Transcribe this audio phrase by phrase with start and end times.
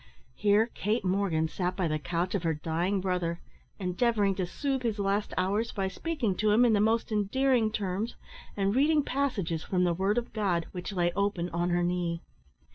[0.33, 3.39] Here Kate Morgan sat by the couch of her dying brother,
[3.77, 8.15] endeavouring to soothe his last hours by speaking to him in the most endearing terms,
[8.57, 12.23] and reading passages from the Word of God, which lay open on her knee.